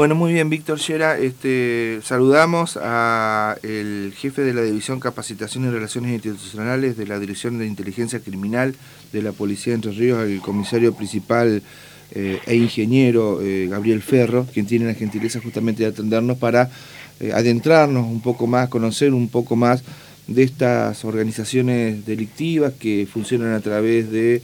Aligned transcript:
Bueno, 0.00 0.14
muy 0.14 0.32
bien, 0.32 0.48
Víctor 0.48 0.78
Yera. 0.78 1.18
Este, 1.18 2.00
saludamos 2.02 2.78
al 2.78 4.14
jefe 4.16 4.40
de 4.40 4.54
la 4.54 4.62
División 4.62 4.98
Capacitación 4.98 5.66
y 5.66 5.68
Relaciones 5.68 6.12
Institucionales 6.12 6.96
de 6.96 7.06
la 7.06 7.18
Dirección 7.18 7.58
de 7.58 7.66
Inteligencia 7.66 8.18
Criminal 8.18 8.74
de 9.12 9.20
la 9.20 9.32
Policía 9.32 9.72
de 9.72 9.74
Entre 9.74 9.92
Ríos, 9.92 10.20
al 10.20 10.40
comisario 10.40 10.94
principal 10.94 11.62
eh, 12.12 12.38
e 12.46 12.56
ingeniero 12.56 13.42
eh, 13.42 13.68
Gabriel 13.68 14.00
Ferro, 14.00 14.46
quien 14.50 14.64
tiene 14.64 14.86
la 14.86 14.94
gentileza 14.94 15.38
justamente 15.38 15.82
de 15.82 15.90
atendernos 15.90 16.38
para 16.38 16.70
eh, 17.20 17.32
adentrarnos 17.34 18.06
un 18.06 18.22
poco 18.22 18.46
más, 18.46 18.70
conocer 18.70 19.12
un 19.12 19.28
poco 19.28 19.54
más 19.54 19.82
de 20.26 20.44
estas 20.44 21.04
organizaciones 21.04 22.06
delictivas 22.06 22.72
que 22.72 23.06
funcionan 23.06 23.52
a 23.52 23.60
través 23.60 24.10
de 24.10 24.40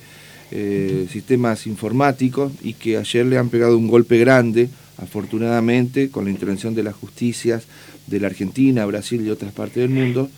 sistemas 1.11 1.66
informáticos 1.66 2.52
y 2.62 2.75
que 2.75 2.98
ayer 2.98 3.25
le 3.25 3.38
han 3.38 3.48
pegado 3.48 3.79
un 3.79 3.88
golpe 3.88 4.18
grande 4.18 4.68
Afortunadamente, 4.98 6.10
con 6.10 6.24
la 6.24 6.30
intervención 6.30 6.74
de 6.74 6.82
las 6.82 6.94
justicias 6.94 7.64
de 8.06 8.20
la 8.20 8.28
Argentina, 8.28 8.86
Brasil 8.86 9.24
y 9.24 9.30
otras 9.30 9.52
partes 9.52 9.77
del 9.77 9.91
mundo, 9.91 10.30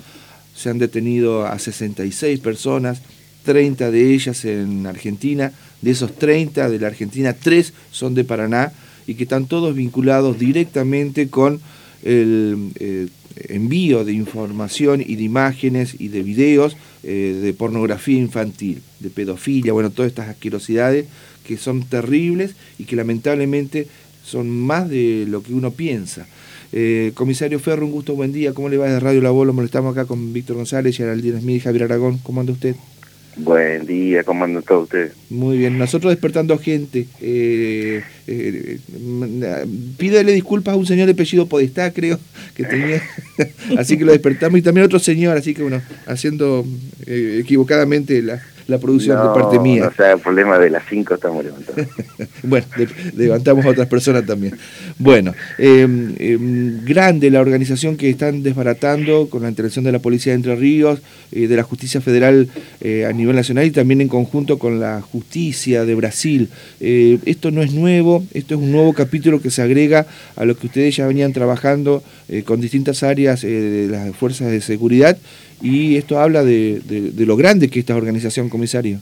se 0.55 0.71
han 0.71 0.79
detenido 0.79 1.47
a 1.47 1.59
66 1.59 2.41
personas, 2.41 3.03
30 3.45 3.91
de 3.91 4.12
ellas 4.12 4.45
en 4.45 4.87
Argentina, 4.87 5.53
de 5.81 5.91
esos 5.93 6.15
30 6.17 6.69
de 6.69 6.79
la 6.79 6.89
Argentina, 6.89 7.33
3 7.33 7.73
son 7.93 8.15
de 8.15 8.25
Paraná 8.25 8.73
y 9.07 9.15
que 9.15 9.23
están 9.23 9.47
todos 9.47 9.75
vinculados 9.75 10.39
directamente 10.39 11.29
con 11.29 11.61
el 12.03 12.73
eh, 12.81 13.09
envío 13.48 14.05
de 14.05 14.12
información 14.12 15.03
y 15.05 15.17
de 15.17 15.23
imágenes 15.23 15.95
y 15.98 16.09
de 16.09 16.23
videos 16.23 16.77
eh, 17.05 17.39
de 17.41 17.53
pornografía 17.55 18.19
infantil, 18.19 18.83
de 18.98 19.11
pedofilia, 19.11 19.73
bueno, 19.73 19.91
todas 19.91 20.11
estas 20.11 20.29
asquerosidades 20.29 21.06
que 21.47 21.56
son 21.56 21.84
terribles 21.84 22.55
y 22.79 22.84
que 22.84 22.97
lamentablemente 22.97 23.87
son 24.29 24.51
más 24.51 24.89
de 24.89 25.27
lo 25.29 25.43
que 25.43 25.53
uno 25.53 25.71
piensa. 25.73 26.27
Eh, 26.73 27.13
comisario 27.15 27.59
Ferro, 27.59 27.87
un 27.87 27.93
gusto, 27.93 28.15
buen 28.15 28.33
día. 28.33 28.53
¿Cómo 28.53 28.69
le 28.69 28.77
va 28.77 28.87
de 28.87 29.01
Radio 29.01 29.20
La 29.23 29.31
Bola? 29.31 29.53
Molestamos 29.53 29.93
acá 29.93 30.05
con 30.05 30.33
Víctor 30.33 30.57
González, 30.57 30.97
Geraldine 30.97 31.41
Smith 31.41 31.57
y 31.57 31.61
Javier 31.61 31.85
Aragón. 31.85 32.19
¿Cómo 32.19 32.41
anda 32.41 32.53
usted? 32.53 32.77
Buen 33.41 33.87
día, 33.87 34.25
¿cómo 34.25 34.45
anda 34.45 34.61
todo 34.62 34.81
usted? 34.81 35.12
Muy 35.31 35.59
bien, 35.59 35.79
nosotros 35.79 36.11
despertando 36.11 36.59
gente. 36.59 37.07
Eh, 37.20 38.03
eh, 38.27 38.79
pídele 39.97 40.33
disculpas 40.33 40.75
a 40.75 40.77
un 40.77 40.87
señor 40.87 41.07
de 41.07 41.13
apellido 41.13 41.47
Podestá, 41.47 41.92
creo, 41.92 42.19
que 42.57 42.65
tenía. 42.65 43.01
así 43.79 43.97
que 43.97 44.05
lo 44.05 44.11
despertamos. 44.11 44.59
Y 44.59 44.63
también 44.63 44.83
a 44.83 44.87
otro 44.87 44.98
señor, 44.98 45.37
así 45.37 45.55
que 45.55 45.63
bueno, 45.63 45.81
haciendo 46.07 46.67
eh, 47.07 47.39
equivocadamente 47.41 48.20
la, 48.23 48.42
la 48.69 48.78
producción 48.78 49.16
de 49.16 49.41
parte 49.41 49.58
mía. 49.58 49.88
O 49.88 49.92
sea, 49.92 50.12
el 50.12 50.20
problema 50.20 50.58
de 50.58 50.69
las 50.69 50.84
cinco 50.88 51.14
estamos 51.14 51.42
levantando. 51.42 51.84
bueno, 52.42 52.66
levantamos 53.16 53.64
a 53.64 53.70
otras 53.70 53.88
personas 53.88 54.27
también. 54.27 54.56
Bueno, 54.98 55.34
em, 55.56 56.14
em, 56.19 56.84
grande 56.84 57.30
la 57.30 57.41
organización 57.41 57.96
que 57.96 58.11
están 58.11 58.42
desbaratando 58.42 59.30
con 59.30 59.42
la 59.42 59.48
intervención 59.48 59.86
de 59.86 59.92
la 59.92 60.00
Policía 60.00 60.33
de 60.33 60.36
Entre 60.36 60.55
Ríos, 60.55 61.00
eh, 61.33 61.48
de 61.48 61.56
la 61.56 61.62
Justicia 61.62 62.02
Federal 62.02 62.48
eh, 62.83 63.06
a 63.06 63.12
nivel 63.12 63.36
nacional 63.36 63.64
y 63.64 63.70
también 63.70 64.02
en 64.02 64.08
conjunto 64.08 64.58
con 64.58 64.78
la 64.78 65.00
Justicia 65.00 65.86
de 65.86 65.94
Brasil. 65.94 66.50
Eh, 66.80 67.19
esto 67.24 67.50
no 67.50 67.62
es 67.62 67.72
nuevo, 67.72 68.22
esto 68.34 68.55
es 68.55 68.61
un 68.61 68.70
nuevo 68.70 68.92
capítulo 68.92 69.41
que 69.41 69.50
se 69.50 69.62
agrega 69.62 70.06
a 70.36 70.44
lo 70.44 70.58
que 70.58 70.66
ustedes 70.66 70.94
ya 70.94 71.06
venían 71.06 71.33
trabajando 71.33 72.02
con 72.44 72.61
distintas 72.61 73.02
áreas 73.02 73.41
de 73.41 73.89
las 73.91 74.14
fuerzas 74.14 74.50
de 74.50 74.61
seguridad 74.61 75.16
y 75.61 75.97
esto 75.97 76.20
habla 76.20 76.45
de, 76.45 76.81
de, 76.84 77.27
lo 77.27 77.37
grande 77.37 77.69
que 77.69 77.81
es 77.81 77.83
esta 77.83 77.97
organización, 77.97 78.48
comisario. 78.48 79.01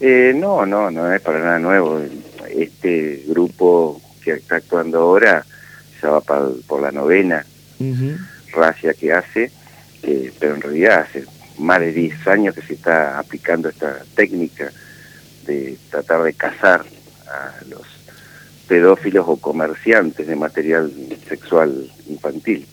Eh, 0.00 0.32
no, 0.34 0.66
no, 0.66 0.90
no 0.90 1.12
es 1.12 1.20
para 1.20 1.38
nada 1.38 1.58
nuevo. 1.58 2.00
Este 2.54 3.24
grupo 3.28 4.00
que 4.22 4.32
está 4.32 4.56
actuando 4.56 5.00
ahora 5.00 5.44
ya 6.02 6.10
va 6.10 6.20
por 6.20 6.82
la 6.82 6.90
novena 6.90 7.44
racia 8.52 8.94
que 8.94 9.12
hace, 9.12 9.50
eh, 10.02 10.32
pero 10.38 10.54
en 10.54 10.60
realidad 10.62 11.06
hace 11.08 11.24
más 11.58 11.80
de 11.80 11.92
10 11.92 12.26
años 12.28 12.54
que 12.54 12.62
se 12.62 12.74
está 12.74 13.18
aplicando 13.18 13.68
esta 13.68 14.02
técnica 14.14 14.70
de 15.46 15.78
tratar 15.90 16.22
de 16.22 16.34
cazar 16.34 16.84
a 17.28 17.52
los 17.68 17.82
pedófilos 18.66 19.24
o 19.28 19.36
comerciantes 19.36 20.26
de 20.26 20.36
material 20.36 20.92
sexual 21.28 21.90
infantil. 22.08 22.66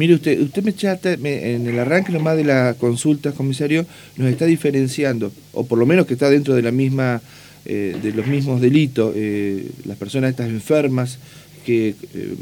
Mire 0.00 0.14
usted, 0.14 0.40
usted 0.40 0.62
me 0.62 0.74
chata, 0.74 1.12
en 1.12 1.66
el 1.66 1.78
arranque 1.78 2.10
nomás 2.10 2.34
de 2.34 2.44
la 2.44 2.74
consulta, 2.80 3.32
comisario, 3.32 3.84
nos 4.16 4.30
está 4.30 4.46
diferenciando, 4.46 5.30
o 5.52 5.66
por 5.66 5.78
lo 5.78 5.84
menos 5.84 6.06
que 6.06 6.14
está 6.14 6.30
dentro 6.30 6.54
de 6.54 6.62
la 6.62 6.70
misma, 6.70 7.20
eh, 7.66 7.94
de 8.02 8.12
los 8.12 8.26
mismos 8.26 8.62
delitos, 8.62 9.12
eh, 9.14 9.68
las 9.84 9.98
personas 9.98 10.30
estas 10.30 10.48
enfermas 10.48 11.18
que 11.66 11.94
eh, 12.14 12.34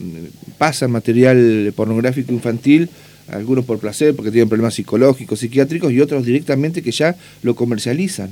pasan 0.56 0.92
material 0.92 1.72
pornográfico 1.74 2.32
infantil, 2.32 2.90
algunos 3.26 3.64
por 3.64 3.80
placer, 3.80 4.14
porque 4.14 4.30
tienen 4.30 4.48
problemas 4.48 4.74
psicológicos, 4.74 5.40
psiquiátricos, 5.40 5.90
y 5.90 6.00
otros 6.00 6.24
directamente 6.24 6.80
que 6.80 6.92
ya 6.92 7.16
lo 7.42 7.56
comercializan. 7.56 8.30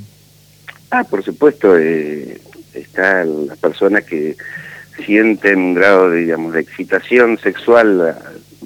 Ah, 0.93 1.03
por 1.03 1.25
supuesto, 1.25 1.77
están 1.77 3.49
las 3.49 3.59
personas 3.59 4.05
que 4.05 4.37
sienten 5.05 5.59
un 5.59 5.75
grado 5.75 6.13
digamos, 6.13 6.55
de 6.55 6.61
excitación 6.61 7.39
sexual 7.39 8.17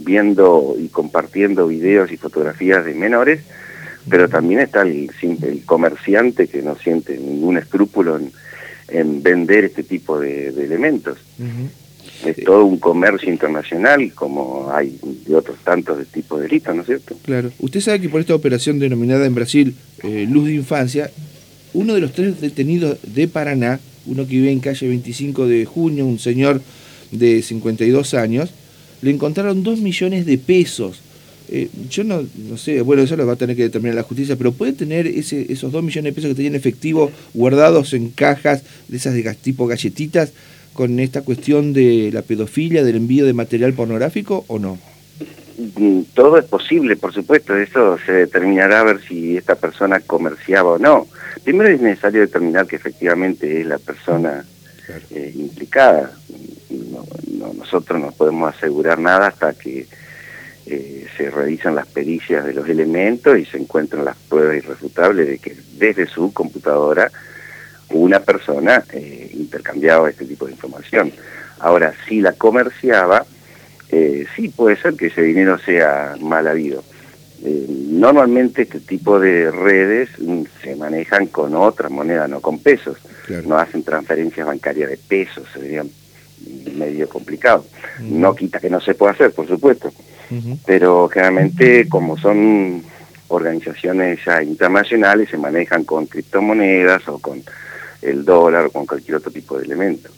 viendo 0.05 0.77
y 0.79 0.89
compartiendo 0.89 1.67
videos 1.67 2.11
y 2.13 2.17
fotografías 2.17 2.85
de 2.85 2.95
menores, 2.95 3.41
pero 4.09 4.29
también 4.29 4.61
está 4.61 4.83
el, 4.83 5.11
el 5.23 5.65
comerciante 5.65 6.49
que 6.49 6.63
no 6.63 6.77
siente 6.77 7.19
ningún 7.19 7.59
escrúpulo 7.59 8.19
en, 8.89 9.23
vender 9.23 9.65
este 9.65 9.83
tipo 9.83 10.19
de, 10.19 10.49
elementos. 10.49 11.19
Es 12.25 12.45
todo 12.45 12.65
un 12.65 12.79
comercio 12.79 13.31
internacional, 13.31 14.13
como 14.15 14.71
hay 14.73 14.99
de 15.27 15.35
otros 15.35 15.59
tantos 15.65 15.97
de 15.99 16.05
tipo 16.05 16.37
de 16.37 16.45
delitos, 16.45 16.75
¿no 16.75 16.83
es 16.83 16.87
cierto? 16.87 17.17
Claro. 17.23 17.51
Usted 17.61 17.81
sabe 17.81 18.01
que 18.01 18.09
por 18.09 18.21
esta 18.21 18.35
operación 18.35 18.79
denominada 18.79 19.27
en 19.27 19.35
Brasil 19.35 19.77
eh, 20.03 20.27
Luz 20.29 20.47
de 20.47 20.55
Infancia, 20.55 21.11
uno 21.73 21.95
de 21.95 22.01
los 22.01 22.13
tres 22.13 22.41
detenidos 22.41 22.99
de 23.03 23.29
Paraná, 23.29 23.81
uno 24.07 24.27
que 24.27 24.33
vive 24.33 24.51
en 24.51 24.61
calle 24.61 24.89
25 24.89 25.47
de 25.47 25.65
junio, 25.65 26.05
un 26.05 26.19
señor 26.19 26.61
de 27.11 27.43
52 27.43 28.15
años, 28.15 28.53
le 29.03 29.11
encontraron 29.11 29.63
dos 29.63 29.81
millones 29.81 30.27
de 30.27 30.39
pesos. 30.39 31.01
Eh, 31.49 31.69
yo 31.89 32.05
no, 32.05 32.25
no 32.49 32.57
sé, 32.57 32.81
bueno, 32.83 33.03
eso 33.03 33.17
lo 33.17 33.27
va 33.27 33.33
a 33.33 33.37
tener 33.37 33.57
que 33.57 33.63
determinar 33.63 33.97
la 33.97 34.05
justicia, 34.05 34.37
pero 34.37 34.53
puede 34.53 34.73
tener 34.73 35.07
ese, 35.07 35.53
esos 35.53 35.73
dos 35.73 35.83
millones 35.83 36.13
de 36.13 36.15
pesos 36.15 36.29
que 36.31 36.37
tenían 36.37 36.55
efectivo 36.55 37.11
guardados 37.35 37.93
en 37.93 38.11
cajas 38.11 38.63
de 38.89 38.97
esas 38.97 39.15
de 39.15 39.35
tipo 39.35 39.67
galletitas 39.67 40.33
con 40.73 41.01
esta 41.01 41.23
cuestión 41.23 41.73
de 41.73 42.11
la 42.13 42.23
pedofilia, 42.23 42.85
del 42.85 42.97
envío 42.97 43.27
de 43.27 43.33
material 43.33 43.73
pornográfico 43.73 44.45
o 44.47 44.59
no? 44.59 44.79
Mm, 45.77 46.03
todo 46.15 46.39
es 46.39 46.45
posible, 46.45 46.97
por 46.97 47.13
supuesto, 47.13 47.57
eso 47.57 47.99
se 48.07 48.13
determinará 48.13 48.81
a 48.81 48.85
ver 48.85 49.01
si 49.07 49.37
esta 49.37 49.57
persona 49.57 50.01
comerciaba 50.01 50.71
o 50.71 50.79
no. 50.79 51.09
Primero 51.43 51.69
es 51.69 51.81
necesario 51.81 52.21
determinar 52.21 52.67
que 52.67 52.77
efectivamente 52.77 53.61
es 53.61 53.67
la 53.67 53.79
persona 53.79 54.45
eh, 55.11 55.33
implicada 55.37 56.13
nosotros 57.71 58.01
no 58.01 58.11
podemos 58.11 58.53
asegurar 58.53 58.99
nada 58.99 59.29
hasta 59.29 59.53
que 59.53 59.87
eh, 60.67 61.07
se 61.17 61.31
realizan 61.31 61.77
las 61.77 61.87
pericias 61.87 62.45
de 62.45 62.53
los 62.53 62.69
elementos 62.69 63.39
y 63.39 63.45
se 63.45 63.59
encuentran 63.59 64.05
las 64.05 64.17
pruebas 64.17 64.57
irrefutables 64.57 65.29
de 65.29 65.39
que 65.39 65.57
desde 65.75 66.07
su 66.07 66.33
computadora 66.33 67.11
una 67.91 68.21
persona 68.21 68.83
eh, 68.93 69.31
intercambiaba 69.35 70.11
este 70.11 70.25
tipo 70.25 70.47
de 70.47 70.53
información. 70.53 71.13
Ahora, 71.61 71.95
si 72.09 72.21
la 72.21 72.33
comerciaba, 72.33 73.25
eh, 73.89 74.27
sí 74.35 74.49
puede 74.49 74.77
ser 74.77 74.95
que 74.95 75.07
ese 75.07 75.23
dinero 75.23 75.59
sea 75.59 76.17
mal 76.21 76.47
habido. 76.49 76.83
normalmente 77.43 78.63
este 78.63 78.81
tipo 78.81 79.21
de 79.21 79.51
redes 79.51 80.11
mm, 80.19 80.43
se 80.63 80.75
manejan 80.75 81.27
con 81.27 81.55
otra 81.55 81.89
moneda, 81.89 82.27
no 82.27 82.41
con 82.41 82.59
pesos. 82.59 82.99
No 83.47 83.57
hacen 83.57 83.85
transferencias 83.85 84.45
bancarias 84.45 84.91
de 84.91 84.97
pesos, 84.97 85.47
serían 85.53 85.89
medio 86.75 87.09
complicado. 87.09 87.65
No 88.01 88.35
quita 88.35 88.61
que 88.61 88.71
no 88.71 88.81
se 88.81 88.95
pueda 88.95 89.13
hacer, 89.13 89.33
por 89.33 89.47
supuesto, 89.47 89.93
pero 90.65 91.09
generalmente 91.09 91.89
como 91.89 92.17
son 92.17 92.83
organizaciones 93.29 94.19
ya 94.25 94.43
internacionales 94.43 95.29
se 95.31 95.39
manejan 95.39 95.85
con 95.85 96.07
criptomonedas 96.07 97.07
o 97.09 97.19
con 97.19 97.43
el 98.03 98.25
dólar 98.25 98.67
o 98.67 98.71
con 98.71 98.87
cualquier 98.87 99.17
otro 99.17 99.31
tipo 99.31 99.59
de 99.59 99.65
elemento. 99.65 100.11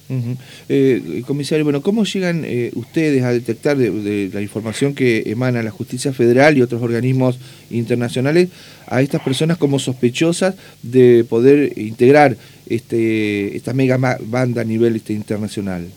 Eh, 0.69 1.23
comisario, 1.27 1.65
bueno, 1.65 1.83
¿cómo 1.83 2.05
llegan 2.05 2.45
eh, 2.45 2.71
ustedes 2.75 3.25
a 3.25 3.33
detectar 3.33 3.77
de, 3.77 4.31
la 4.33 4.41
información 4.41 4.95
que 4.95 5.25
emana 5.27 5.63
la 5.63 5.71
justicia 5.71 6.13
federal 6.13 6.57
y 6.57 6.63
otros 6.63 6.83
organismos 6.83 7.39
internacionales 7.71 8.51
a 8.87 9.03
estas 9.03 9.23
personas 9.23 9.59
como 9.59 9.79
sospechosas 9.79 10.55
de 10.83 11.25
poder 11.29 11.77
integrar 11.77 12.37
este, 12.67 13.57
esta 13.57 13.73
mega 13.73 13.99
banda 14.21 14.63
a 14.63 14.65
nivel 14.65 14.97
este, 14.97 15.13
internacional? 15.13 15.89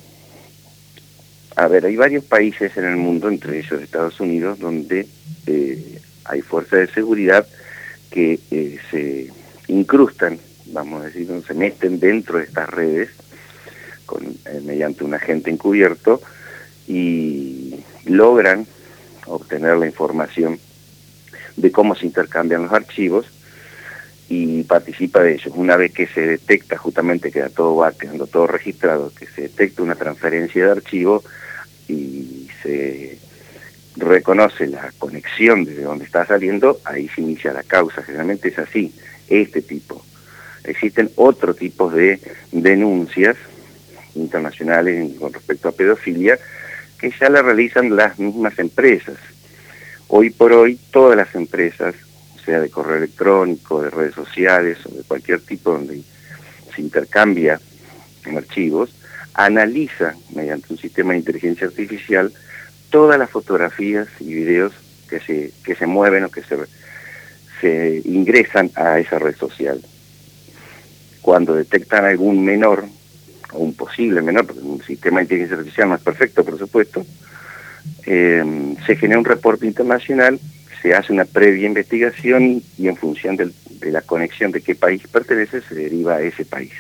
A 1.56 1.68
ver, 1.68 1.86
hay 1.86 1.96
varios 1.96 2.26
países 2.26 2.76
en 2.76 2.86
el 2.86 2.98
mundo, 2.98 3.30
entre 3.30 3.60
ellos 3.60 3.82
Estados 3.82 4.20
Unidos, 4.20 4.60
donde 4.60 5.08
eh, 5.48 6.00
hay 6.26 6.42
fuerzas 6.42 6.80
de 6.80 6.88
seguridad 6.88 7.48
que 8.12 8.40
eh, 8.52 8.78
se 8.92 9.30
incrustan, 9.68 10.38
vamos 10.68 11.02
a 11.02 11.06
decir, 11.06 11.30
se 11.48 11.54
meten 11.54 12.00
dentro 12.00 12.40
de 12.40 12.44
estas 12.44 12.70
redes 12.70 13.10
con, 14.06 14.26
eh, 14.26 14.62
mediante 14.64 15.04
un 15.06 15.14
agente 15.14 15.50
encubierto 15.50 16.22
y 16.88 17.76
logran 18.06 18.68
obtener 19.26 19.78
la 19.78 19.86
información 19.86 20.60
de 21.56 21.72
cómo 21.72 21.96
se 21.96 22.06
intercambian 22.06 22.64
los 22.64 22.74
archivos 22.74 23.28
y 24.28 24.64
participa 24.64 25.22
de 25.22 25.34
ellos. 25.34 25.54
Una 25.56 25.78
vez 25.78 25.94
que 25.94 26.08
se 26.08 26.22
detecta 26.22 26.78
justamente, 26.78 27.32
que 27.32 27.42
todo 27.50 27.76
va 27.76 27.92
quedando 27.92 28.28
todo 28.28 28.48
registrado, 28.48 29.12
que 29.18 29.28
se 29.28 29.44
detecta 29.44 29.84
una 29.84 29.96
transferencia 29.96 30.66
de 30.66 30.72
archivo 30.72 31.24
y 31.88 32.50
se 32.64 33.20
reconoce 33.98 34.68
la 34.68 34.92
conexión 34.98 35.64
desde 35.64 35.84
donde 35.84 36.06
está 36.06 36.26
saliendo, 36.26 36.80
ahí 36.84 37.08
se 37.10 37.22
inicia 37.22 37.54
la 37.54 37.64
causa. 37.64 38.04
Generalmente 38.04 38.50
es 38.50 38.60
así, 38.60 38.94
este 39.28 39.62
tipo. 39.62 40.04
Existen 40.64 41.12
otros 41.16 41.58
tipos 41.58 41.94
de 41.94 42.20
denuncias 42.52 43.38
internacionales 44.16 45.14
con 45.20 45.32
respecto 45.32 45.70
a 45.70 45.74
pedofilia 45.74 46.40
que 47.00 47.14
ya 47.20 47.30
la 47.30 47.42
realizan 47.42 47.96
las 47.96 48.18
mismas 48.18 48.58
empresas. 48.58 49.18
Hoy 50.08 50.30
por 50.30 50.54
hoy 50.54 50.80
todas 50.92 51.18
las 51.18 51.34
empresas, 51.36 51.96
sea 52.46 52.60
de 52.60 52.70
correo 52.70 52.98
electrónico, 52.98 53.82
de 53.82 53.90
redes 53.90 54.14
sociales 54.14 54.78
o 54.86 54.90
de 54.90 55.04
cualquier 55.04 55.42
tipo 55.42 55.72
donde 55.72 56.02
se 56.74 56.82
intercambia 56.82 57.60
en 58.26 58.38
archivos, 58.38 58.92
analiza 59.34 60.16
mediante 60.34 60.72
un 60.72 60.80
sistema 60.80 61.14
de 61.14 61.20
inteligencia 61.20 61.68
artificial 61.68 62.32
todas 62.90 63.20
las 63.20 63.30
fotografías 63.30 64.08
y 64.20 64.34
videos 64.34 64.74
que 65.10 65.20
se, 65.20 65.52
que 65.64 65.76
se 65.76 65.86
mueven 65.86 66.24
o 66.24 66.30
que 66.30 66.42
se, 66.44 66.58
se 67.62 68.02
ingresan 68.06 68.72
a 68.76 69.00
esa 69.00 69.20
red 69.20 69.36
social. 69.36 69.82
Cuando 71.22 71.56
detectan 71.56 72.06
algún 72.06 72.46
menor, 72.46 72.86
o 73.52 73.60
un 73.60 73.74
posible 73.74 74.22
menor, 74.22 74.46
porque 74.46 74.62
un 74.62 74.82
sistema 74.84 75.20
de 75.20 75.24
inteligencia 75.24 75.58
artificial 75.58 75.90
no 75.90 75.96
es 75.96 76.02
perfecto, 76.02 76.44
por 76.44 76.58
supuesto, 76.58 77.06
eh, 78.06 78.76
se 78.86 78.96
genera 78.96 79.20
un 79.20 79.26
reporte 79.26 79.66
internacional, 79.66 80.40
se 80.86 80.94
hace 80.94 81.12
una 81.12 81.26
previa 81.26 81.66
investigación 81.66 82.62
y 82.78 82.88
en 82.88 82.96
función 82.96 83.38
de 83.38 83.92
la 83.92 84.02
conexión 84.02 84.52
de 84.52 84.62
qué 84.62 84.76
país 84.76 85.02
pertenece, 85.12 85.62
se 85.62 85.74
deriva 85.74 86.18
a 86.18 86.22
ese 86.22 86.46
país. 86.46 86.74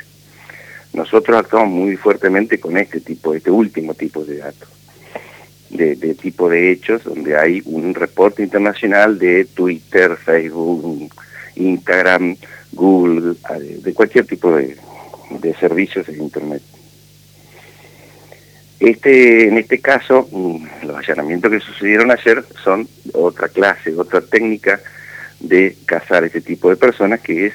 Nosotros 0.93 1.35
actuamos 1.35 1.69
muy 1.69 1.97
fuertemente 1.97 2.59
con 2.59 2.77
este 2.77 3.01
tipo, 3.01 3.33
este 3.33 3.49
último 3.49 3.95
tipo 3.95 4.23
de 4.23 4.37
datos 4.37 4.69
de, 5.71 5.95
tipo 6.13 6.47
de 6.47 6.71
hechos 6.71 7.03
donde 7.03 7.35
hay 7.35 7.63
un 7.65 7.95
reporte 7.95 8.43
internacional 8.43 9.17
de 9.17 9.45
Twitter, 9.45 10.15
Facebook, 10.17 11.11
Instagram, 11.55 12.37
Google, 12.73 13.35
de 13.81 13.93
cualquier 13.95 14.27
tipo 14.27 14.55
de, 14.55 14.77
servicios 15.59 16.05
de 16.05 16.17
Internet. 16.17 16.61
Este, 18.85 19.47
en 19.47 19.57
este 19.57 19.79
caso, 19.79 20.29
mm, 20.31 20.85
los 20.85 20.95
allanamientos 20.97 21.49
que 21.49 21.59
sucedieron 21.59 22.11
ayer 22.11 22.43
son 22.63 22.87
otra 23.13 23.47
clase, 23.47 23.91
otra 23.97 24.21
técnica 24.21 24.79
de 25.39 25.75
cazar 25.87 26.23
este 26.23 26.39
tipo 26.39 26.69
de 26.69 26.75
personas, 26.75 27.19
que 27.19 27.47
es 27.47 27.53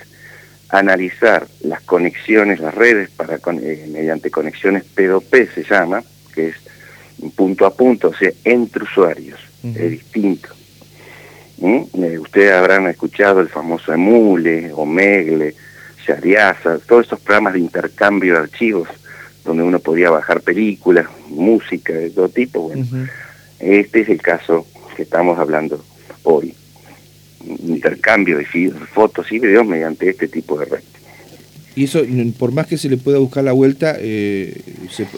analizar 0.70 1.46
las 1.60 1.82
conexiones, 1.82 2.58
las 2.58 2.74
redes, 2.74 3.10
para 3.10 3.36
eh, 3.36 3.88
mediante 3.92 4.28
conexiones 4.32 4.82
P2P 4.96 5.54
se 5.54 5.62
llama, 5.62 6.02
que 6.34 6.48
es 6.48 6.56
punto 7.36 7.64
a 7.64 7.76
punto, 7.76 8.08
o 8.08 8.14
sea, 8.14 8.32
entre 8.42 8.82
usuarios, 8.82 9.38
es 9.62 9.88
distinto. 9.88 10.48
¿Mm? 11.58 11.82
Eh, 12.02 12.18
ustedes 12.18 12.54
habrán 12.54 12.88
escuchado 12.88 13.38
el 13.38 13.48
famoso 13.48 13.92
Emule, 13.92 14.72
Omegle, 14.74 15.54
Shariasa, 16.04 16.80
todos 16.80 17.04
estos 17.04 17.20
programas 17.20 17.52
de 17.52 17.60
intercambio 17.60 18.32
de 18.32 18.40
archivos 18.40 18.88
donde 19.44 19.62
uno 19.62 19.78
podía 19.78 20.10
bajar 20.10 20.40
películas, 20.40 21.06
música 21.28 21.92
de 21.92 22.10
todo 22.10 22.28
tipo. 22.28 22.60
Bueno, 22.60 22.86
este 23.58 24.00
es 24.00 24.08
el 24.08 24.20
caso 24.20 24.66
que 24.96 25.02
estamos 25.02 25.38
hablando 25.38 25.84
hoy. 26.22 26.54
Intercambio 27.66 28.38
de 28.38 28.44
fotos 28.92 29.30
y 29.32 29.38
videos 29.38 29.66
mediante 29.66 30.10
este 30.10 30.28
tipo 30.28 30.58
de 30.58 30.66
red. 30.66 30.80
Y 31.76 31.84
eso, 31.84 32.02
por 32.38 32.52
más 32.52 32.66
que 32.66 32.76
se 32.76 32.88
le 32.88 32.96
pueda 32.96 33.18
buscar 33.18 33.44
la 33.44 33.52
vuelta, 33.52 33.96
eh, 33.98 34.54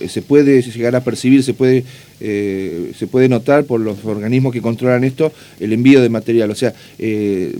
se, 0.06 0.22
puede 0.22 0.60
llegar 0.60 0.94
a 0.94 1.02
percibir, 1.02 1.42
se 1.42 1.54
puede, 1.54 1.82
eh, 2.20 2.92
se 2.96 3.06
puede 3.06 3.28
notar 3.28 3.64
por 3.64 3.80
los 3.80 4.04
organismos 4.04 4.52
que 4.52 4.60
controlan 4.60 5.02
esto 5.02 5.32
el 5.60 5.72
envío 5.72 6.02
de 6.02 6.10
material. 6.10 6.50
O 6.50 6.54
sea, 6.54 6.74
eh, 6.98 7.56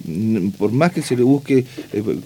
por 0.58 0.72
más 0.72 0.92
que 0.92 1.00
se 1.00 1.16
le 1.16 1.22
busque 1.22 1.64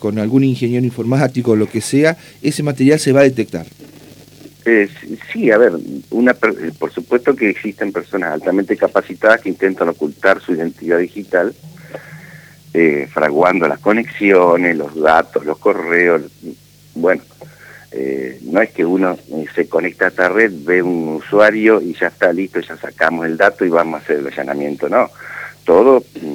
con 0.00 0.18
algún 0.18 0.42
ingeniero 0.42 0.84
informático 0.84 1.52
o 1.52 1.56
lo 1.56 1.68
que 1.68 1.80
sea, 1.80 2.16
ese 2.42 2.64
material 2.64 2.98
se 2.98 3.12
va 3.12 3.20
a 3.20 3.24
detectar. 3.24 3.66
Sí, 5.32 5.50
a 5.50 5.58
ver, 5.58 5.72
una, 6.10 6.34
por 6.34 6.92
supuesto 6.92 7.36
que 7.36 7.50
existen 7.50 7.92
personas 7.92 8.32
altamente 8.32 8.76
capacitadas 8.76 9.40
que 9.40 9.48
intentan 9.48 9.88
ocultar 9.88 10.40
su 10.40 10.52
identidad 10.52 10.98
digital 10.98 11.54
eh, 12.78 13.08
fraguando 13.10 13.66
las 13.68 13.78
conexiones, 13.78 14.76
los 14.76 14.94
datos, 15.00 15.46
los 15.46 15.56
correos. 15.56 16.22
Bueno, 16.94 17.22
eh, 17.90 18.38
no 18.42 18.60
es 18.60 18.70
que 18.70 18.84
uno 18.84 19.16
eh, 19.32 19.46
se 19.54 19.66
conecta 19.66 20.04
a 20.04 20.08
esta 20.08 20.28
red, 20.28 20.52
ve 20.64 20.82
un 20.82 21.08
usuario 21.08 21.80
y 21.80 21.94
ya 21.94 22.08
está 22.08 22.32
listo, 22.34 22.60
ya 22.60 22.76
sacamos 22.76 23.24
el 23.24 23.38
dato 23.38 23.64
y 23.64 23.70
vamos 23.70 24.00
a 24.00 24.04
hacer 24.04 24.18
el 24.18 24.26
allanamiento, 24.26 24.90
no. 24.90 25.08
Todo 25.64 26.00
mm, 26.20 26.34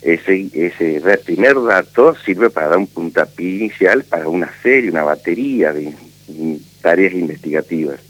ese, 0.00 0.48
ese 0.54 1.18
primer 1.18 1.62
dato 1.62 2.14
sirve 2.24 2.48
para 2.48 2.68
dar 2.68 2.78
un 2.78 2.86
puntapié 2.86 3.56
inicial 3.56 4.04
para 4.04 4.28
una 4.28 4.50
serie, 4.62 4.90
una 4.90 5.04
batería 5.04 5.74
de 5.74 5.92
tareas 6.82 7.14
investigativas. 7.14 8.00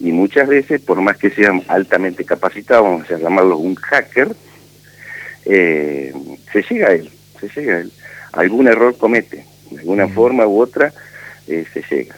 Y 0.00 0.12
muchas 0.12 0.48
veces, 0.48 0.80
por 0.80 1.00
más 1.00 1.16
que 1.16 1.30
sean 1.30 1.62
altamente 1.66 2.24
capacitados, 2.24 2.84
vamos 2.84 3.10
a 3.10 3.18
llamarlo 3.18 3.58
un 3.58 3.74
hacker, 3.74 4.28
eh, 5.44 6.12
se 6.52 6.62
llega 6.62 6.88
a 6.88 6.92
él, 6.92 7.10
se 7.40 7.48
llega 7.60 7.76
a 7.76 7.80
él. 7.80 7.92
Algún 8.32 8.68
error 8.68 8.96
comete, 8.96 9.44
de 9.70 9.78
alguna 9.80 10.08
forma 10.08 10.46
u 10.46 10.60
otra 10.60 10.92
eh, 11.48 11.64
se 11.72 11.82
llega. 11.90 12.16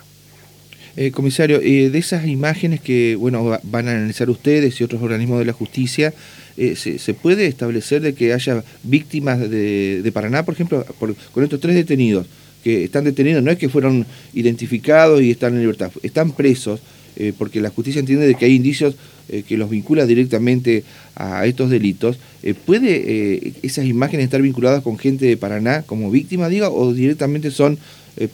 Eh, 0.96 1.12
comisario, 1.12 1.60
de 1.60 1.96
esas 1.96 2.26
imágenes 2.26 2.80
que 2.80 3.14
bueno 3.14 3.58
van 3.62 3.88
a 3.88 3.92
analizar 3.92 4.28
ustedes 4.28 4.78
y 4.80 4.84
otros 4.84 5.00
organismos 5.00 5.38
de 5.38 5.44
la 5.44 5.52
justicia, 5.52 6.12
se, 6.56 7.14
puede 7.14 7.46
establecer 7.46 8.02
de 8.02 8.12
que 8.12 8.34
haya 8.34 8.62
víctimas 8.82 9.38
de, 9.48 10.10
Paraná, 10.12 10.44
por 10.44 10.52
ejemplo, 10.52 10.84
con 10.98 11.44
estos 11.44 11.60
tres 11.60 11.76
detenidos 11.76 12.26
que 12.62 12.84
están 12.84 13.04
detenidos, 13.04 13.42
no 13.42 13.50
es 13.50 13.58
que 13.58 13.68
fueron 13.68 14.06
identificados 14.34 15.22
y 15.22 15.30
están 15.30 15.54
en 15.54 15.60
libertad, 15.60 15.90
están 16.02 16.32
presos 16.32 16.80
eh, 17.16 17.32
porque 17.36 17.60
la 17.60 17.70
justicia 17.70 18.00
entiende 18.00 18.26
de 18.26 18.34
que 18.34 18.44
hay 18.44 18.54
indicios 18.54 18.96
eh, 19.28 19.42
que 19.46 19.56
los 19.56 19.68
vincula 19.68 20.06
directamente 20.06 20.84
a 21.16 21.44
estos 21.44 21.68
delitos, 21.68 22.18
eh, 22.42 22.54
¿puede 22.54 23.52
esas 23.62 23.84
imágenes 23.84 24.24
estar 24.24 24.40
vinculadas 24.40 24.82
con 24.82 24.96
gente 24.96 25.26
de 25.26 25.36
Paraná 25.36 25.82
como 25.82 26.10
víctima, 26.10 26.48
diga, 26.48 26.70
o 26.70 26.92
directamente 26.92 27.50
son 27.50 27.78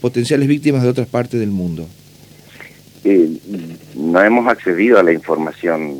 potenciales 0.00 0.48
víctimas 0.48 0.82
de 0.82 0.88
otras 0.88 1.06
partes 1.06 1.40
del 1.40 1.50
mundo? 1.50 1.88
no 3.94 4.22
hemos 4.22 4.48
accedido 4.48 4.98
a 4.98 5.02
la 5.02 5.12
información. 5.12 5.96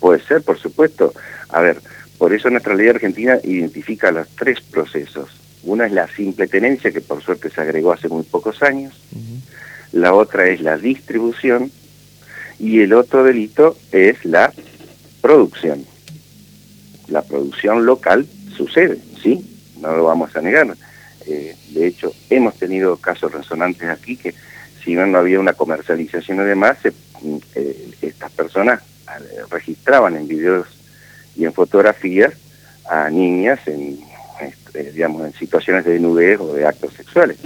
puede 0.00 0.20
ser, 0.24 0.42
por 0.42 0.58
supuesto. 0.58 1.12
A 1.48 1.60
ver, 1.60 1.80
por 2.18 2.32
eso 2.32 2.50
nuestra 2.50 2.74
ley 2.74 2.88
argentina 2.88 3.38
identifica 3.44 4.10
los 4.10 4.28
tres 4.28 4.60
procesos. 4.60 5.41
Una 5.64 5.86
es 5.86 5.92
la 5.92 6.08
simple 6.08 6.48
tenencia, 6.48 6.90
que 6.90 7.00
por 7.00 7.22
suerte 7.22 7.50
se 7.50 7.60
agregó 7.60 7.92
hace 7.92 8.08
muy 8.08 8.24
pocos 8.24 8.62
años 8.62 8.94
la 9.92 10.14
otra 10.14 10.46
es 10.46 10.60
la 10.62 10.78
distribución 10.78 11.70
y 12.58 12.80
el 12.80 12.94
otro 12.94 13.24
delito 13.24 13.76
es 13.92 14.24
la 14.24 14.52
producción. 15.20 15.84
La 17.08 17.22
producción 17.22 17.84
local 17.84 18.26
sucede, 18.56 18.98
¿sí? 19.22 19.44
No 19.80 19.94
lo 19.94 20.04
vamos 20.04 20.34
a 20.34 20.40
negar. 20.40 20.74
Eh, 21.26 21.54
de 21.70 21.86
hecho, 21.86 22.12
hemos 22.30 22.54
tenido 22.56 22.96
casos 22.96 23.32
resonantes 23.32 23.88
aquí 23.88 24.16
que 24.16 24.34
si 24.82 24.94
no, 24.94 25.06
no 25.06 25.18
había 25.18 25.38
una 25.38 25.52
comercialización 25.52 26.40
y 26.40 26.44
demás, 26.44 26.78
eh, 26.84 27.90
estas 28.00 28.32
personas 28.32 28.80
eh, 28.80 29.42
registraban 29.50 30.16
en 30.16 30.26
videos 30.26 30.66
y 31.36 31.44
en 31.44 31.52
fotografías 31.52 32.32
a 32.88 33.10
niñas 33.10 33.60
en, 33.66 34.00
digamos, 34.72 35.26
en 35.26 35.32
situaciones 35.34 35.84
de 35.84 35.92
desnudez 35.92 36.40
o 36.40 36.54
de 36.54 36.66
actos 36.66 36.94
sexuales. 36.94 37.36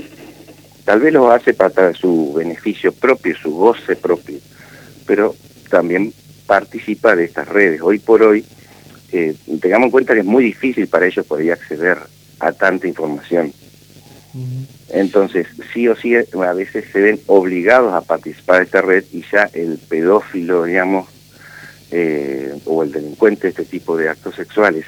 Tal 0.85 1.00
vez 1.00 1.12
lo 1.12 1.31
hace 1.31 1.53
para 1.53 1.93
su 1.95 2.35
beneficio 2.35 2.93
propio, 2.93 3.37
su 3.37 3.50
goce 3.50 3.97
propio, 3.97 4.38
pero 5.05 5.35
también 5.69 6.12
participa 6.47 7.17
de 7.17 7.25
estas 7.25 7.49
redes. 7.49 7.81
Hoy 7.81 7.99
por 7.99 8.23
hoy, 8.23 8.45
eh, 9.12 9.35
tengamos 9.61 9.87
en 9.87 9.91
cuenta 9.91 10.15
que 10.15 10.21
es 10.21 10.26
muy 10.26 10.45
difícil 10.45 10.87
para 10.87 11.07
ellos 11.07 11.26
poder 11.26 11.53
acceder 11.53 11.99
a 12.38 12.53
tanta 12.53 12.87
información. 12.87 13.53
Entonces, 14.91 15.47
sí 15.73 15.88
o 15.88 15.97
sí, 15.97 16.15
a 16.15 16.53
veces 16.53 16.85
se 16.93 17.00
ven 17.00 17.19
obligados 17.26 17.95
a 17.95 18.03
participar 18.03 18.59
de 18.59 18.65
esta 18.65 18.83
red 18.83 19.05
y 19.11 19.25
ya 19.33 19.49
el 19.55 19.79
pedófilo, 19.79 20.65
digamos, 20.65 21.09
eh, 21.91 22.55
o 22.65 22.83
el 22.83 22.93
delincuente 22.93 23.43
de 23.43 23.49
este 23.49 23.65
tipo 23.65 23.97
de 23.97 24.09
actos 24.09 24.35
sexuales 24.35 24.85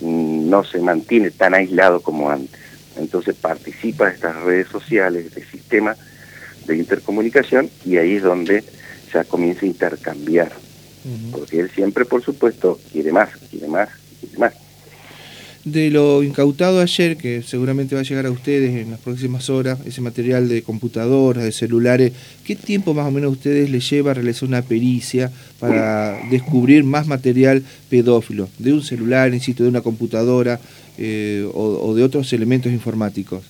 no 0.00 0.64
se 0.64 0.78
mantiene 0.80 1.30
tan 1.30 1.54
aislado 1.54 2.00
como 2.00 2.30
antes 2.30 2.66
entonces 2.98 3.34
participa 3.36 4.06
de 4.06 4.14
estas 4.14 4.36
redes 4.42 4.68
sociales, 4.68 5.34
de 5.34 5.40
este 5.40 5.50
sistema, 5.50 5.96
de 6.66 6.76
intercomunicación 6.76 7.70
y 7.84 7.96
ahí 7.98 8.16
es 8.16 8.22
donde 8.22 8.64
ya 9.12 9.24
comienza 9.24 9.64
a 9.64 9.68
intercambiar. 9.68 10.52
Porque 11.30 11.60
él 11.60 11.70
siempre, 11.70 12.04
por 12.04 12.20
supuesto, 12.24 12.80
quiere 12.90 13.12
más, 13.12 13.28
quiere 13.48 13.68
más, 13.68 13.88
quiere 14.18 14.38
más. 14.38 14.54
De 15.66 15.90
lo 15.90 16.22
incautado 16.22 16.80
ayer, 16.80 17.16
que 17.16 17.42
seguramente 17.42 17.96
va 17.96 18.02
a 18.02 18.04
llegar 18.04 18.24
a 18.24 18.30
ustedes 18.30 18.70
en 18.76 18.92
las 18.92 19.00
próximas 19.00 19.50
horas, 19.50 19.78
ese 19.84 20.00
material 20.00 20.48
de 20.48 20.62
computadoras, 20.62 21.42
de 21.42 21.50
celulares, 21.50 22.12
¿qué 22.44 22.54
tiempo 22.54 22.94
más 22.94 23.04
o 23.04 23.10
menos 23.10 23.30
a 23.30 23.32
ustedes 23.32 23.68
les 23.68 23.90
lleva 23.90 24.12
a 24.12 24.14
realizar 24.14 24.48
una 24.48 24.62
pericia 24.62 25.32
para 25.58 26.20
descubrir 26.30 26.84
más 26.84 27.08
material 27.08 27.64
pedófilo? 27.90 28.48
De 28.58 28.72
un 28.72 28.82
celular, 28.82 29.34
insisto, 29.34 29.64
de 29.64 29.68
una 29.68 29.80
computadora 29.80 30.60
eh, 30.98 31.44
o 31.52 31.94
de 31.96 32.04
otros 32.04 32.32
elementos 32.32 32.70
informáticos. 32.70 33.42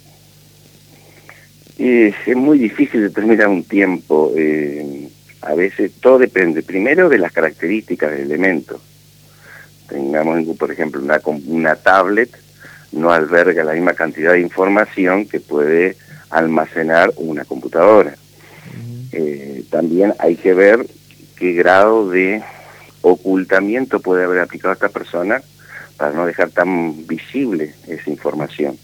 Es, 1.79 2.15
muy 2.35 2.59
difícil 2.59 3.03
determinar 3.03 3.49
un 3.49 3.63
tiempo. 3.63 4.33
Eh, 4.35 5.09
a 5.43 5.55
veces 5.55 5.93
todo 6.01 6.19
depende, 6.19 6.63
primero, 6.63 7.09
de 7.09 7.19
las 7.19 7.33
características 7.33 8.13
del 8.13 8.23
elemento. 8.23 8.81
Tengamos, 9.89 10.57
por 10.57 10.71
ejemplo, 10.71 11.01
una, 11.01 11.21
una 11.47 11.77
tablet 11.77 12.31
no 12.93 13.13
alberga 13.13 13.65
la 13.65 13.73
misma 13.73 13.95
cantidad 13.95 14.33
de 14.33 14.41
información 14.41 15.27
que 15.27 15.41
puede 15.41 15.97
almacenar 16.31 17.13
una 17.17 17.45
computadora. 17.45 18.15
Eh, 19.13 19.65
también 19.71 20.15
hay 20.19 20.37
que 20.37 20.55
ver 20.55 20.87
qué 21.37 21.53
grado 21.53 22.09
de 22.11 22.43
ocultamiento 23.03 24.01
puede 24.01 24.25
haber 24.25 24.41
aplicado 24.41 24.75
esta 24.75 24.89
persona 24.89 25.43
para 25.97 26.13
no 26.13 26.27
dejar 26.27 26.51
tan 26.51 27.07
visible 27.07 27.75
esa 27.87 28.11
información. 28.11 28.79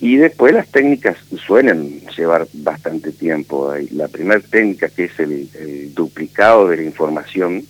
Y 0.00 0.16
después 0.16 0.54
las 0.54 0.68
técnicas 0.68 1.16
suelen 1.44 2.06
llevar 2.16 2.46
bastante 2.52 3.10
tiempo. 3.10 3.74
La 3.90 4.06
primera 4.06 4.40
técnica 4.40 4.88
que 4.88 5.04
es 5.04 5.18
el, 5.18 5.92
duplicado 5.94 6.68
de 6.68 6.76
la 6.76 6.82
información, 6.84 7.64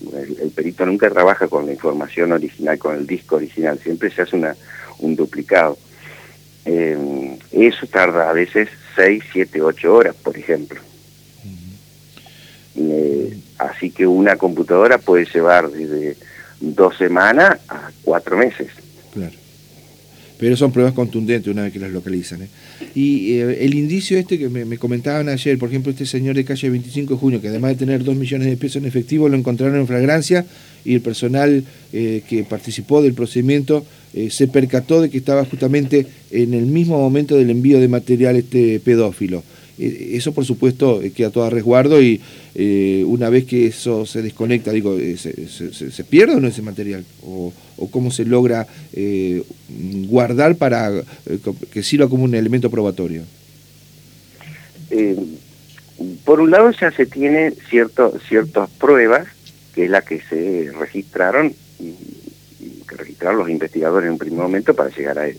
el, 0.00 0.50
perito 0.50 0.84
nunca 0.86 1.10
trabaja 1.10 1.48
con 1.48 1.66
la 1.66 1.72
información 1.72 2.32
original, 2.32 2.78
con 2.78 2.96
el 2.96 3.06
disco 3.06 3.36
original, 3.36 3.78
siempre 3.78 4.10
se 4.10 4.22
hace 4.22 4.36
una, 4.36 4.56
un 4.98 5.16
duplicado. 5.16 5.78
Eh, 6.64 7.38
eso 7.52 7.86
tarda 7.86 8.30
a 8.30 8.32
veces 8.32 8.68
6, 8.96 9.22
7, 9.32 9.62
8 9.62 9.94
horas, 9.94 10.14
por 10.16 10.36
ejemplo. 10.36 10.80
Eh, 12.76 13.38
así 13.58 13.90
que 13.90 14.06
una 14.06 14.36
computadora 14.36 14.98
puede 14.98 15.26
llevar 15.26 15.70
desde 15.70 16.16
dos 16.60 16.96
semanas 16.96 17.60
a 17.68 17.90
cuatro 18.02 18.36
meses. 18.36 18.68
Claro 19.12 19.43
pero 20.38 20.56
son 20.56 20.72
pruebas 20.72 20.94
contundentes 20.94 21.52
una 21.52 21.62
vez 21.62 21.72
que 21.72 21.78
las 21.78 21.90
localizan. 21.90 22.42
¿eh? 22.42 22.48
Y 22.94 23.32
eh, 23.32 23.64
el 23.64 23.74
indicio 23.74 24.18
este 24.18 24.38
que 24.38 24.48
me, 24.48 24.78
comentaban 24.78 25.28
ayer, 25.28 25.58
por 25.58 25.68
ejemplo, 25.68 25.92
este 25.92 26.06
señor 26.06 26.34
de 26.36 26.44
calle 26.44 26.70
25 26.70 27.14
de 27.14 27.20
junio, 27.20 27.40
que 27.40 27.48
además 27.48 27.72
de 27.72 27.76
tener 27.76 28.04
2 28.04 28.16
millones 28.16 28.48
de 28.48 28.56
pesos 28.56 28.76
en 28.76 28.86
efectivo, 28.86 29.28
lo 29.28 29.36
encontraron 29.36 29.78
en 29.78 29.86
flagrancia 29.86 30.44
y 30.84 30.94
el 30.94 31.00
personal 31.00 31.64
eh, 31.92 32.22
que 32.28 32.44
participó 32.44 33.02
del 33.02 33.14
procedimiento 33.14 33.86
se 34.30 34.46
percató 34.46 35.02
de 35.02 35.10
que 35.10 35.18
estaba 35.18 35.44
justamente 35.44 36.06
en 36.30 36.54
el 36.54 36.66
mismo 36.66 36.96
momento 36.96 37.36
del 37.36 37.50
envío 37.50 37.80
de 37.80 37.88
material 37.88 38.36
este 38.36 38.78
pedófilo. 38.78 39.42
Eh, 39.78 40.10
eso 40.12 40.32
por 40.32 40.44
supuesto 40.44 41.02
eh, 41.02 41.10
queda 41.10 41.30
todo 41.30 41.44
a 41.44 41.50
resguardo 41.50 42.00
y 42.00 42.20
eh, 42.54 43.02
una 43.06 43.28
vez 43.28 43.44
que 43.44 43.66
eso 43.66 44.06
se 44.06 44.22
desconecta, 44.22 44.70
digo, 44.70 44.96
¿se, 45.16 46.04
pierde 46.04 46.36
o 46.36 46.40
no 46.40 46.48
ese 46.48 46.62
material? 46.62 47.04
¿O, 47.22 47.52
cómo 47.90 48.10
se 48.10 48.24
logra 48.24 48.66
guardar 50.08 50.56
para 50.56 50.90
que 51.70 51.82
sirva 51.82 52.08
como 52.08 52.24
un 52.24 52.34
elemento 52.34 52.70
probatorio? 52.70 53.22
por 56.24 56.40
un 56.40 56.50
lado 56.50 56.70
ya 56.70 56.90
se 56.92 57.04
tiene 57.04 57.50
cierto, 57.68 58.18
ciertas 58.28 58.70
pruebas, 58.70 59.26
que 59.74 59.84
es 59.84 59.90
la 59.90 60.02
que 60.02 60.20
se 60.20 60.70
registraron, 60.78 61.52
que 62.88 62.96
registraron 62.96 63.38
los 63.38 63.50
investigadores 63.50 64.06
en 64.06 64.12
un 64.12 64.18
primer 64.18 64.38
momento 64.38 64.72
para 64.74 64.90
llegar 64.90 65.18
a 65.18 65.28
él. 65.28 65.38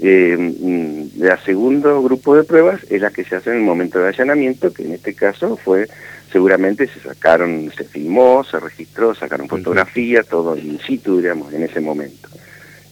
Eh, 0.00 0.36
mm, 0.38 1.22
el 1.22 1.38
segundo 1.44 2.02
grupo 2.02 2.36
de 2.36 2.44
pruebas 2.44 2.82
es 2.90 3.00
la 3.00 3.10
que 3.10 3.24
se 3.24 3.36
hace 3.36 3.50
en 3.50 3.56
el 3.56 3.62
momento 3.62 3.98
de 3.98 4.08
allanamiento, 4.08 4.72
que 4.72 4.84
en 4.84 4.92
este 4.92 5.14
caso 5.14 5.56
fue, 5.56 5.88
seguramente 6.30 6.86
se 6.86 7.00
sacaron, 7.00 7.72
se 7.76 7.84
filmó, 7.84 8.44
se 8.44 8.60
registró, 8.60 9.14
sacaron 9.14 9.48
fotografía, 9.48 10.22
todo 10.22 10.56
in 10.56 10.78
situ, 10.80 11.20
digamos, 11.20 11.52
en 11.54 11.62
ese 11.62 11.80
momento. 11.80 12.28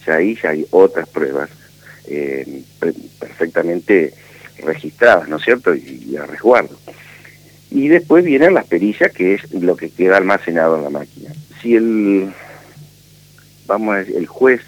Ya 0.05 0.15
ahí 0.15 0.37
ya 0.41 0.49
hay 0.49 0.65
otras 0.71 1.07
pruebas 1.09 1.49
eh, 2.07 2.63
perfectamente 3.19 4.13
registradas, 4.63 5.27
¿no 5.27 5.37
es 5.37 5.43
cierto? 5.43 5.75
Y, 5.75 6.15
a 6.17 6.25
resguardo. 6.25 6.77
Y 7.69 7.87
después 7.87 8.23
vienen 8.23 8.53
las 8.53 8.65
perillas, 8.65 9.11
que 9.11 9.35
es 9.35 9.51
lo 9.51 9.75
que 9.75 9.89
queda 9.89 10.17
almacenado 10.17 10.77
en 10.77 10.83
la 10.83 10.89
máquina. 10.89 11.31
Si 11.61 11.75
el, 11.75 12.31
vamos 13.67 13.95
a 13.95 13.97
decir, 13.99 14.15
el 14.15 14.27
juez 14.27 14.61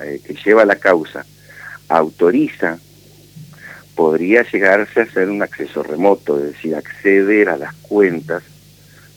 eh, 0.00 0.20
que 0.24 0.34
lleva 0.34 0.64
la 0.64 0.76
causa 0.76 1.24
autoriza, 1.88 2.78
podría 3.94 4.42
llegarse 4.50 5.00
a 5.00 5.02
hacer 5.04 5.28
un 5.28 5.42
acceso 5.42 5.82
remoto, 5.82 6.38
es 6.38 6.54
decir, 6.54 6.74
acceder 6.74 7.48
a 7.48 7.56
las 7.56 7.74
cuentas 7.74 8.42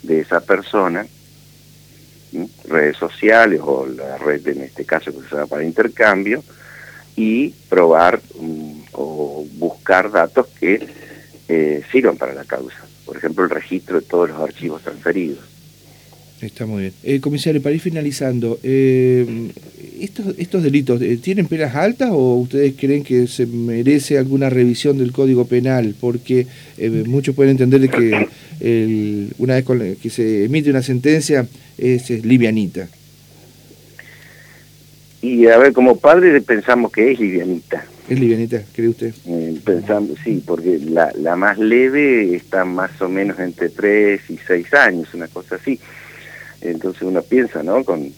de 0.03 0.19
esa 0.19 0.41
persona, 0.41 1.05
redes 2.67 2.97
sociales 2.97 3.61
o 3.63 3.87
la 3.87 4.17
red 4.17 4.45
en 4.47 4.63
este 4.63 4.83
caso 4.83 5.11
que 5.11 5.27
se 5.29 5.47
para 5.47 5.63
intercambio, 5.63 6.43
y 7.15 7.49
probar 7.69 8.21
mm, 8.39 8.81
o 8.91 9.47
buscar 9.53 10.11
datos 10.11 10.47
que 10.59 10.85
eh, 11.47 11.81
sirvan 11.91 12.17
para 12.17 12.33
la 12.33 12.43
causa. 12.43 12.85
Por 13.05 13.17
ejemplo, 13.17 13.43
el 13.43 13.49
registro 13.49 14.01
de 14.01 14.05
todos 14.05 14.29
los 14.29 14.41
archivos 14.41 14.81
transferidos. 14.81 15.39
Está 16.41 16.65
muy 16.65 16.81
bien. 16.81 16.93
Eh, 17.03 17.21
comisario, 17.21 17.61
para 17.61 17.73
ir 17.73 17.81
finalizando, 17.81 18.59
eh, 18.61 19.25
estos, 20.01 20.35
estos 20.37 20.63
delitos, 20.63 21.01
eh, 21.01 21.17
¿tienen 21.17 21.47
penas 21.47 21.75
altas 21.75 22.09
o 22.11 22.35
ustedes 22.35 22.73
creen 22.79 23.03
que 23.03 23.27
se 23.27 23.45
merece 23.45 24.17
alguna 24.17 24.49
revisión 24.49 24.97
del 24.97 25.11
Código 25.11 25.45
Penal? 25.45 25.95
Porque 25.99 26.47
eh, 26.77 26.89
muchos 27.05 27.35
pueden 27.35 27.51
entender 27.59 27.89
que 27.89 28.27
una 29.37 29.55
vez 29.55 29.97
que 30.01 30.09
se 30.09 30.45
emite 30.45 30.69
una 30.69 30.81
sentencia 30.81 31.45
es, 31.77 32.09
livianita. 32.09 32.87
Y 35.21 35.47
a 35.47 35.57
ver, 35.57 35.73
como 35.73 35.97
padre 35.97 36.39
pensamos 36.41 36.91
que 36.91 37.11
es 37.11 37.19
livianita. 37.19 37.85
¿Es 38.07 38.19
livianita, 38.19 38.61
cree 38.73 38.89
usted? 38.89 39.13
Eh, 39.25 39.59
pensamos, 39.63 40.17
sí, 40.23 40.43
porque 40.45 40.79
la, 40.79 41.11
la 41.15 41.35
más 41.35 41.57
leve 41.57 42.35
está 42.35 42.63
más 42.63 43.01
o 43.01 43.09
menos 43.09 43.39
entre 43.39 43.69
3 43.69 44.21
y 44.29 44.37
6 44.45 44.73
años, 44.75 45.13
una 45.13 45.27
cosa 45.27 45.55
así. 45.55 45.79
Entonces 46.61 47.01
uno 47.01 47.21
piensa, 47.23 47.63
¿no? 47.63 47.83
Con 47.83 48.13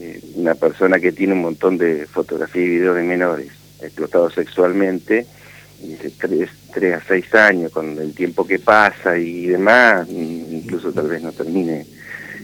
eh, 0.00 0.20
una 0.34 0.54
persona 0.54 0.98
que 0.98 1.12
tiene 1.12 1.34
un 1.34 1.42
montón 1.42 1.78
de 1.78 2.06
fotografías 2.06 2.64
y 2.64 2.68
videos 2.68 2.96
de 2.96 3.02
menores 3.02 3.48
explotados 3.80 4.34
sexualmente, 4.34 5.26
de 5.80 6.12
tres, 6.18 6.94
a 6.94 7.00
seis 7.06 7.34
años, 7.34 7.70
con 7.70 7.98
el 7.98 8.14
tiempo 8.14 8.46
que 8.46 8.58
pasa 8.58 9.18
y 9.18 9.46
demás, 9.46 10.08
incluso 10.08 10.92
tal 10.92 11.08
vez 11.08 11.22
no 11.22 11.32
termine 11.32 11.86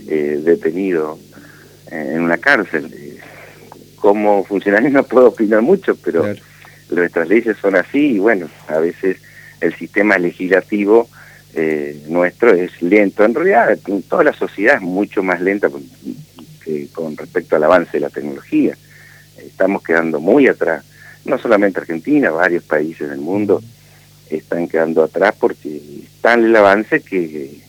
eh, 0.09 0.41
detenido 0.45 1.19
en 1.91 2.21
una 2.21 2.39
cárcel. 2.39 3.19
Como 3.97 4.45
funcionario 4.45 4.91
no 4.91 5.05
puedo 5.05 5.29
opinar 5.29 5.63
mucho, 5.63 5.97
pero 5.97 6.25
nuestras 6.91 7.29
leyes 7.29 7.57
son 7.61 7.77
así 7.77 8.17
y 8.17 8.19
bueno, 8.19 8.49
a 8.69 8.79
veces 8.79 9.19
el 9.61 9.75
sistema 9.75 10.19
legislativo 10.19 11.09
eh, 11.55 12.01
nuestro 12.09 12.55
es 12.55 12.81
lento. 12.81 13.25
En 13.25 13.35
realidad, 13.35 13.79
toda 14.09 14.25
la 14.25 14.33
sociedad 14.33 14.77
es 14.77 14.83
mucho 14.83 15.23
más 15.23 15.41
lenta 15.41 15.69
con 16.93 17.17
respecto 17.17 17.57
al 17.57 17.65
avance 17.65 17.93
de 17.93 18.01
la 18.01 18.11
tecnología. 18.11 18.77
Estamos 19.39 19.83
quedando 19.83 20.21
muy 20.21 20.47
atrás, 20.47 20.85
no 21.25 21.39
solamente 21.39 21.81
Argentina, 21.81 22.31
varios 22.31 22.65
países 22.65 23.09
del 23.09 23.21
mundo 23.21 23.63
están 24.29 24.69
quedando 24.69 25.03
atrás 25.03 25.35
porque 25.39 25.81
están 26.05 26.45
el 26.45 26.55
avance 26.55 27.01
que 27.01 27.61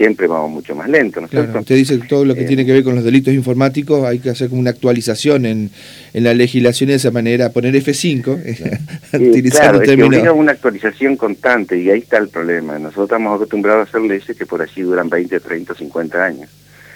siempre 0.00 0.26
vamos 0.26 0.50
mucho 0.50 0.74
más 0.74 0.88
lento, 0.88 1.20
¿no 1.20 1.26
Usted 1.26 1.76
dice 1.76 2.00
que 2.00 2.08
todo 2.08 2.24
lo 2.24 2.34
que 2.34 2.44
eh, 2.44 2.46
tiene 2.46 2.64
que 2.64 2.72
ver 2.72 2.82
con 2.82 2.94
los 2.94 3.04
delitos 3.04 3.34
informáticos 3.34 4.02
hay 4.02 4.18
que 4.18 4.30
hacer 4.30 4.48
como 4.48 4.58
una 4.58 4.70
actualización 4.70 5.44
en, 5.44 5.70
en 6.14 6.24
la 6.24 6.32
legislación 6.32 6.88
de 6.88 6.94
esa 6.94 7.10
manera, 7.10 7.52
poner 7.52 7.74
F5, 7.74 8.78
utilizando 9.12 9.78
claro, 9.82 10.10
es 10.10 10.22
que 10.22 10.30
una 10.30 10.52
actualización 10.52 11.16
constante 11.18 11.78
y 11.78 11.90
ahí 11.90 11.98
está 11.98 12.16
el 12.16 12.30
problema. 12.30 12.78
Nosotros 12.78 13.08
estamos 13.10 13.36
acostumbrados 13.36 13.86
a 13.86 13.90
hacer 13.90 14.00
leyes 14.00 14.34
que 14.34 14.46
por 14.46 14.62
allí 14.62 14.80
duran 14.80 15.10
20, 15.10 15.38
30, 15.38 15.74
50 15.74 16.24
años. 16.24 16.48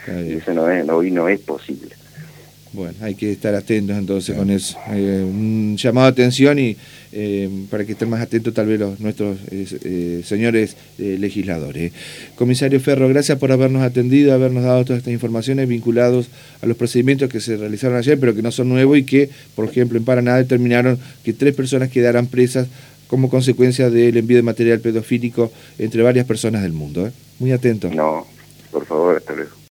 Y 0.08 0.34
eso 0.34 0.52
no 0.54 0.70
es, 0.70 0.88
hoy 0.88 1.10
no 1.10 1.28
es 1.28 1.40
posible. 1.40 1.94
Bueno, 2.74 2.92
hay 3.02 3.14
que 3.14 3.30
estar 3.30 3.54
atentos 3.54 3.96
entonces 3.96 4.36
con 4.36 4.50
eso. 4.50 4.76
Eh, 4.90 5.24
un 5.24 5.76
llamado 5.76 6.06
de 6.06 6.12
atención 6.12 6.58
y 6.58 6.76
eh, 7.12 7.48
para 7.70 7.84
que 7.84 7.92
estén 7.92 8.10
más 8.10 8.20
atentos 8.20 8.52
tal 8.52 8.66
vez 8.66 8.80
los, 8.80 8.98
nuestros 8.98 9.38
eh, 9.52 10.22
señores 10.24 10.76
legisladores. 10.98 11.92
Comisario 12.34 12.80
Ferro, 12.80 13.08
gracias 13.08 13.38
por 13.38 13.52
habernos 13.52 13.84
atendido, 13.84 14.34
habernos 14.34 14.64
dado 14.64 14.84
todas 14.84 14.98
estas 14.98 15.12
informaciones 15.12 15.68
vinculadas 15.68 16.26
a 16.62 16.66
los 16.66 16.76
procedimientos 16.76 17.28
que 17.28 17.38
se 17.38 17.56
realizaron 17.56 17.96
ayer, 17.96 18.18
pero 18.18 18.34
que 18.34 18.42
no 18.42 18.50
son 18.50 18.68
nuevos 18.68 18.98
y 18.98 19.04
que, 19.04 19.30
por 19.54 19.68
ejemplo, 19.68 19.96
en 19.96 20.04
Paraná 20.04 20.36
determinaron 20.36 20.98
que 21.22 21.32
tres 21.32 21.54
personas 21.54 21.90
quedaran 21.90 22.26
presas 22.26 22.66
como 23.06 23.30
consecuencia 23.30 23.88
del 23.88 24.16
envío 24.16 24.38
de 24.38 24.42
material 24.42 24.80
pedofílico 24.80 25.52
entre 25.78 26.02
varias 26.02 26.26
personas 26.26 26.62
del 26.62 26.72
mundo. 26.72 27.08
Muy 27.38 27.52
atento. 27.52 27.88
No, 27.94 28.26
por 28.72 28.84
favor, 28.84 29.16
hasta 29.16 29.32
luego. 29.32 29.54